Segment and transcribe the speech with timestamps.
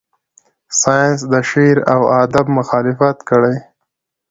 [0.81, 3.55] ساینس د شعر و ادب مخالفت کړی.